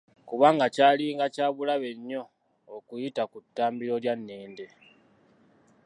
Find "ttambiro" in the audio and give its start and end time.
3.43-3.95